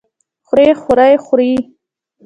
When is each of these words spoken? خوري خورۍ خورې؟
خوري 0.47 0.67
خورۍ 0.81 1.13
خورې؟ 1.25 1.51